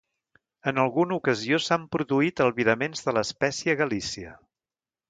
En 0.71 0.79
alguna 0.83 1.17
ocasió 1.23 1.59
s'han 1.65 1.85
produït 1.97 2.43
albiraments 2.47 3.07
de 3.11 3.17
l'espècie 3.19 3.77
a 3.79 3.81
Galícia. 3.85 4.37